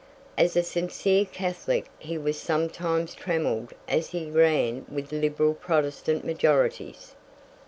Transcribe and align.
As 0.35 0.57
a 0.57 0.63
sincere 0.63 1.25
Catholic 1.25 1.85
he 1.99 2.17
was 2.17 2.35
sometimes 2.35 3.13
trammelled 3.13 3.73
as 3.87 4.09
he 4.09 4.31
ran 4.31 4.83
with 4.89 5.11
liberal 5.11 5.53
Protestant 5.53 6.25
majorities. 6.25 7.13